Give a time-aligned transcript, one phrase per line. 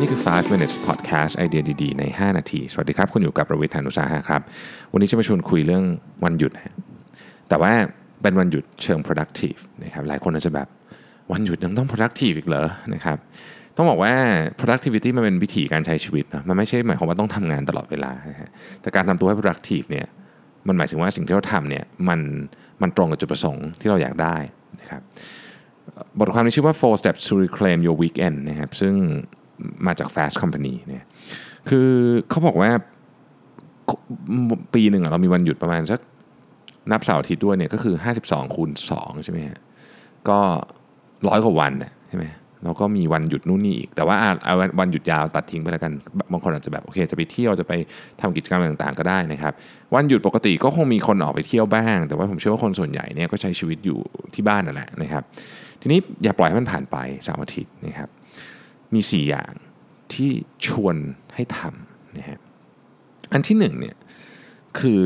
[0.00, 4.42] นี่คือ 5 minutes podcast ไอเดียดีๆ ใน 5 นาที สวัสดีครับ คุณอยู่กับประวิทยานุสาหะครับ
[4.92, 5.84] วันนี้จะมาชวนคุยเรื่อง
[6.24, 6.52] วันหยุด
[7.48, 7.72] แต่ว่า
[8.22, 10.68] เป็นวันหยุดเชิง productive นะครับ หลายคนอาจจะแบบ
[11.32, 13.18] วันหยุดยังต้อง productive อีกเหรอนะครับ
[13.76, 14.12] ต้องบอกว่า
[14.60, 18.50] productivity มันเป็นวิธีการใช้ชีวิตนะมันไม่ใช่หมายความว่าต้องทำงานตลอดเวลานะฮะ
[18.80, 20.06] แต่การทำตัวให้ productive เนี่ย
[20.66, 22.20] มันหมายถึงว่าสิ่งที่เราทำเนี่ยมัน
[22.82, 24.36] มันตรงกับจุดประสงค์ที่เราอยากได้
[24.80, 25.02] นะครับ
[26.18, 28.94] บทความนี้ชื่อว่า four steps to reclaim your weekend นะครับ ซึ่ง
[29.86, 31.04] มาจาก Fast Company เนี่ย
[31.68, 31.88] คือ
[32.30, 32.70] เขาบอกว่า
[34.74, 36.00] ปีหนึ่งเรามีวันหยุดประมาณสัก
[36.92, 39.58] นับเสาร์อาทิตย์ด้วยเนี่ยก็คือ 52 คูณ 2 ใช่ไหมฮะ
[40.28, 40.38] ก็
[41.28, 41.72] ร้อยกว่าวัน
[42.08, 42.26] ใช่ไหม
[42.64, 45.92] แล้วก็มีวันหยุดนู่นนี่อีก แต่ว่าเอาวันหยุดยาวตัดทิ้งไปแล้วกัน
[46.32, 47.72] บางคนอาจจะแบบโอเคจะไปเที่ยวจะไป
[48.20, 49.52] ทำกิจกรรมต่างๆ ก็ได้นะครับ
[49.94, 53.98] วันหยุดปกติก็คงมีคนออกไปเที่ยวบ้าง แต่ว่าผมเชื่อว่าคนส่วนใหญ่เนี่ยก็ใช้ชีวิตอยู่
[54.34, 55.22] ที่บ้านนั่นแหละนะครับ
[55.80, 58.08] ทีนี้อย่าปล่อยให้มันผ่านไปสามอาทิตย์นะครับ
[58.94, 59.52] มี 4 อย่าง
[60.12, 60.30] ที่
[60.66, 60.96] ชวน
[61.34, 62.40] ให้ทำนะฮะ
[63.32, 63.96] อันที่หนึ่งเนี่ย
[64.78, 65.02] คือ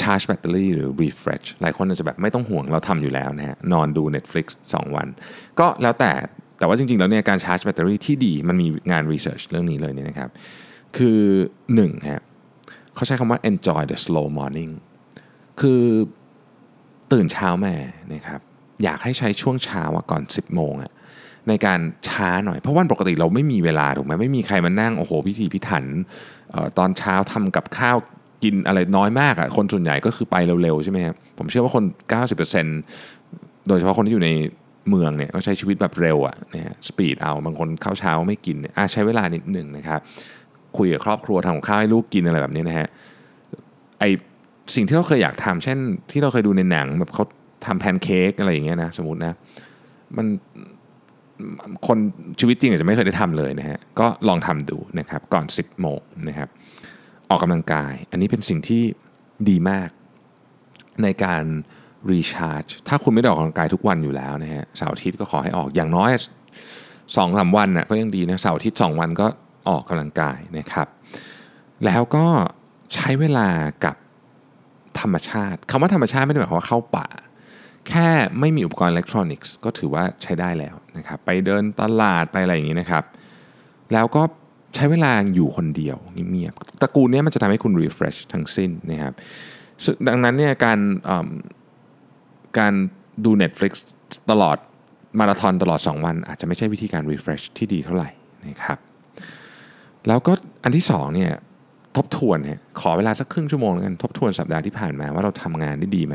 [0.00, 5.08] ชาร์จแบตเตอรี่หรือ refresh หลายคนอาจจะแบบไม่ต้องห่วงเราทำอยู่แล้วนะฮะนอนดู Netflix 2 วัน
[5.60, 6.12] ก็แล้วแต่
[6.58, 10.30] แต่ว่าจริงๆ แล้วเนี่ยการชาร์จแบตเตอรี่ที่ดีมันมีงาน research เรื่องนี้เลยเนี่ยนะครับ
[10.96, 11.20] คือ
[11.64, 12.22] 1ฮะ
[12.94, 14.72] เขาใช้คำว่า enjoy the slow morning
[15.60, 15.82] คือ
[17.12, 17.74] ตื่นเช้าแม่
[18.14, 18.40] นะครับ
[18.84, 20.92] อยากให้ใช้ช่วงเช้าก่อน 10 โมงอะ
[21.48, 25.84] ในการช้าหน่อย เพราะวันปกติเราไม่มีเวลาถูกไหมไม่มีใครมานั่งโอ้โหพิธีพิถัน
[26.78, 27.96] ตอนเช้าทำกับข้าว
[28.42, 31.84] กินอะไรน้อยมากอะ่ะคนส่วนใหญ่ก็คือไปเร็วๆใช่ไหมครับผมเชื่อว่าคน
[32.96, 34.30] 90%โดยเฉพาะคนที่อยู่ใน
[34.88, 40.00] เมืองเนี่ยเขาใช้ชีวิตแบบเร็วอะ่ะนะฮะสปีดเอาบางคนข้าวเช้าไม่กินอะใช้เวลานิดหนึ่งนะครับ
[40.76, 42.88] คุยกับครอบครัวทำข้าวให้ลูกกินอะไรแบบนี้นะฮะ
[44.00, 44.04] ไอ
[44.74, 45.78] สิ่งที่เราเคยอยากทำเช่น
[46.10, 47.24] ที่เราเคยดูในหนังแบบเขา
[47.66, 49.32] ทำแพนเค้กอะไรอย่างเงี้ยนะสมมตินะ
[50.16, 50.26] มัน
[51.86, 51.98] คน
[52.40, 56.48] ชีวิตจริงอาจจะไม่เคยได้ทำเลยนะฮะก็ลองทำดูนะครับก่อน 10 โมงนะครับ
[57.30, 58.82] ออกกำลังกาย อันนี้เป็นสิ่งที่
[59.48, 59.88] ดีมาก
[61.02, 61.44] ในการ
[62.10, 66.10] รีชาร์จถ้าคุณไม่ได้ออกกำลังกายทุกวันอยู่แล้วนะฮะเสาร์อาทิตย์ก็ขอให้ออกอย่างน้อย
[67.16, 69.26] สองสาวันนะ่ะก็ยังดีนะเสาร์อาทิตย์สองวันก็
[69.68, 70.86] ออกกำลังกายนะครับ
[71.84, 72.26] แล้วก็
[72.94, 73.48] ใช้เวลา
[73.84, 73.96] กับ
[75.00, 77.06] ธรรมชาติคำว่าธรรมชาติไม่ได้หมายความว่าเข้าป่า
[77.88, 78.08] แค่
[78.40, 83.04] ไม่มีอุปกรณ์อิเล็กทรอนิกส์ก็ถือว่าใช้ได้แล้วนะครับไปเดินตลาดไปอะไรอย่างนี้นะครับ
[83.92, 84.22] แล้วก็
[84.74, 85.96] ใช้เวลาอยู่คนเดียว
[86.32, 89.12] เงียบๆตระกูลนี้มันจะทำให้คุณ refresh ทั้งสิ้นนะครับ
[90.08, 90.78] ดังนั้นเนี่ยการ
[92.58, 92.74] การ
[93.24, 93.72] ดู Netflix
[94.30, 94.56] ตลอด
[95.18, 98.10] มาราธอนตลอด 2 วัน อาจจะไม่ใช่วิธีการ refresh ที่ดีเท่าไหร่
[98.48, 98.78] นะครับ
[100.08, 100.32] แล้วก็
[100.62, 101.32] อันที่2เนี่ย
[101.96, 106.14] ทบทวนเนี่ยขอเวลาสักครึ่งชั่วโมงแล้วกันทบทวนสัปดาห์ที่ผ่านมาว่าเราทำงานได้ดีไหม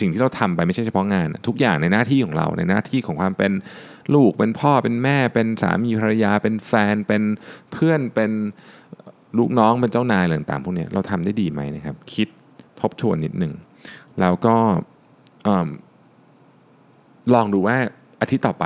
[0.00, 3.52] สิ่งที่เราทำไปไม่ใช่เฉพาะงาน ทุกอย่างในหน้าที่ของเราในหน้าที่ของความเป็น
[4.14, 7.22] ลูกเป็นพ่อเป็นแม่ เป็นสามีภรรยา เป็นแฟน เป็น
[7.72, 8.30] เพื่อนเป็น
[9.38, 12.28] ลูกน้องเป็นเจ้านายอะไรต่างๆพวกนี้เราทำได้ดีไหมนะครับ คิด
[12.80, 13.52] ทบทวนนิดหนึ่ง
[14.20, 14.56] แล้วก็
[17.34, 17.76] ลองดูว่า
[18.20, 18.64] อาทิตย์ต่อไป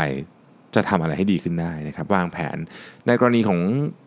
[0.74, 2.56] จะทำอะไรให้ดีขึ้นได้นะครับ วางแผน
[3.06, 3.60] ในกรณีของ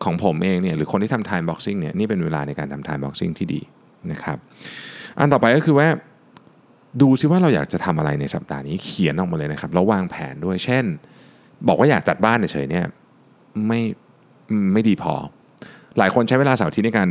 [0.04, 3.62] ของผมเองเนี่ยหรือคนที่ทำ time boxing เนี่ยนี่เป็นเวลาในการทำ time boxing ที่ดี
[4.12, 4.38] นะครับ
[5.20, 5.88] อันต่อไปก็คือว่า
[7.02, 10.86] ดูซิว่าเราอยากจะทำอะไรในสัปดาห์นี้เขียนออกมาเลยนะครับแล้ววางแผนด้วย เช่น
[11.68, 12.86] บอกว่าอยากจัดบ้านเฉยเนี่ย
[13.68, 13.82] ไม่
[14.74, 15.14] ไม่ดีพอ
[15.98, 17.08] หลายคนใช้เวลาเสาร์อาทิตย์ในการ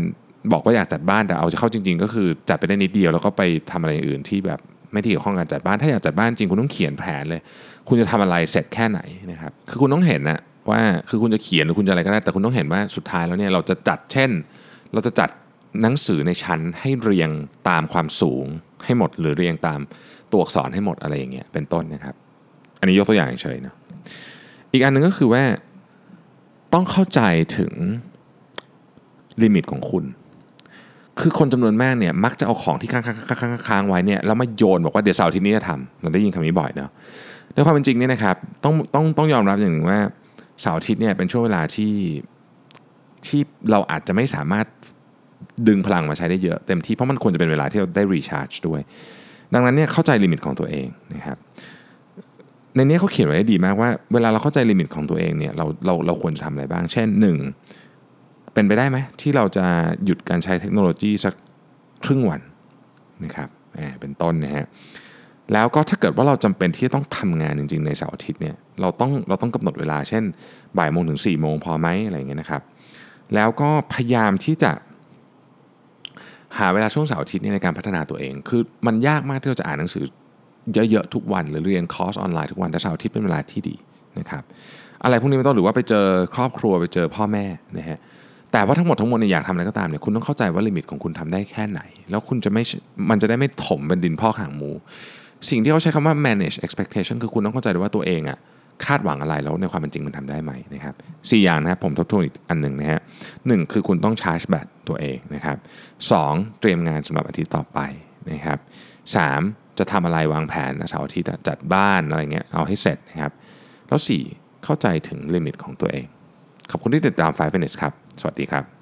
[0.53, 4.61] บอกว่าอยากจัดบ้านแต่เอาจะเข้าจริง ๆ ก็คือจัดไปได้นิดเดียวแล้วก็ไปทำอะไรอื่นที่แบบ
[4.93, 7.41] ไม่ที่เกี่ยวข้องกับจัดบ้าน ถ้าอยากจัดบ้านจริงคุณต้องเขียนแผนเลย
[7.89, 9.01] คุณจะทำอะไรเสร็จแค่ไหน
[9.33, 10.39] นะครับคือคุณต้องเห็นนะ
[10.71, 14.31] ว่าคือคุณจะเขียนหรือคุณจะอะไรก็ได้ แต่คุณต้องเห็นว่าสุดท้ายแล้วเนี่ยเราจะจัดเช่น
[14.93, 15.31] เราจะจัด
[15.83, 17.31] หนังสือในชั้นให้เรียง
[17.69, 18.47] ตามความสูง
[18.85, 19.81] ให้หมด หรือเรียงตาม
[20.33, 22.15] ตัวอักษรให้หมดอะไรอย่างเงี้ยเป็นต้นนะครับ
[22.81, 23.75] อันนี้ยกตัวอย่างเฉยนะ
[24.73, 25.43] อีกอันหนึ่งก็คือว่า
[26.75, 27.21] ต้องเข้าใจ
[27.59, 27.73] ถึง
[29.43, 30.05] limit ของคุณ
[31.23, 33.05] คือคนจำนวนมากเนี่ยมักจะเอาของที่ค้าง
[33.69, 36.91] ค้างไว้เนี่ยแล้วมาโยนบอกว่าเดี๋ยวเสาร์อาทิตย์นี้จะทำเราได้ยินคำนี้บ่อยเนาะ
[37.55, 40.01] ในความเป็นจริงเนี่ยนะครับต้องต้องต้องยอมรับอย่างหนึ่งว่า
[40.61, 41.93] เสาร์อาทิตย์เนี่ยเป็นช่วงเวลาที่
[43.27, 43.41] ที่
[43.71, 44.67] เราอาจจะไม่สามารถ
[45.69, 48.81] ดึงพลังมาใช้ได้เยอะเต็มที่เพราะมันควรจะเป็นเวลาที่เราได้ recharge ด้วย
[49.55, 51.39] ดังนั้นเนี่ยเข้าใจ limit ของตัวเองนะครับ
[52.77, 57.90] ในนี้เขาเขียนไว้ได้ดีมากว่าเวลาเราเข้าใจลิมิตของตัวเองเนี่ยเราเราเราควรจะทำอะไรบ้าง เช่น 1
[58.55, 59.65] เป็นไปได้ไหมที่เราจะ
[60.05, 61.35] หยุดการใช้เทคโนโลยีสัก
[62.05, 62.41] ครึ่งวัน
[63.25, 63.49] นะครับ
[64.01, 64.67] เป็นต้นนะฮะ
[65.53, 70.25] แล้วก็ถ้าเกิดว่าเราจำเป็นที่จะต้องทำงานจริง ๆ ในเสาร์อาทิตย์เนี่ยเราต้องเราต้องกำหนดเวลาเช่น
[70.79, 72.63] บ่ายโมงถึง4ี่โมงพอไหมอะไรเงี้ยนะครับ
[73.35, 74.73] แล้วก็พยายามที่จะ
[76.59, 80.05] หาเวลาช่วงเสาร์อาทิตย์ในการพัฒนาตัวเอง คือมันยากมากที่เราจะอ่านหนังสือ
[80.91, 83.75] เยอะๆทุกวัน หรือเรียนคอร์สออนไลน์ทุกวันแต่เสาร์อาทิตย์เป็นเวลาที่ดี
[84.19, 84.43] นะครับ
[85.03, 87.45] อะไรพวกนี้ไม่ต้องหรือว่าไปเจอครอบครัวไปเจอพ่อแม่
[87.79, 87.99] นะฮะ
[88.53, 91.81] แต่ว่าทั้งหมดทั้งมวลเนี่ยอยากทำอะไรก็ตามเนี่ยคุณต้องเข้าใจว่า limit ของคุณทำได้แค่ไหน
[92.11, 92.63] แล้วคุณจะไม่
[93.11, 94.71] มันจะได้ไม่ถมเป็นดินพอกหางหมู
[95.51, 98.39] สิ่งที่เขาใช้คำว่า manage expectation คือคุณต้องเข้าใจด้วยว่าตัวเองอะ
[98.85, 100.95] คาดหวังอะไรแล้วในความเป็นจริงมันทำได้ไหมนะครับ
[101.31, 103.01] สี่อย่างนะครับผมทบทวนอีกอันหนึ่งนะฮะ
[103.47, 105.57] หนึ่งคือคุณต้องชาร์จแบตตัวเองนะครับ
[106.11, 107.79] สองเตรียมงานสำหรับอาทิตย์ต่อไป
[108.31, 108.59] นะครับ
[109.17, 109.41] สาม
[109.79, 113.33] จะทำอะไรวางแผนเสาร์อาทิตย์จัดบ้านอะไรเงี้ยเอาให้เสร็จนะครับ
[113.89, 114.23] แล้วสี่
[114.65, 116.05] เข้าใจถึงลิมิตของตัวเอง
[116.71, 118.80] ขอบคุณที่ติดตาม5 minutes ครับ สวัสดีครับ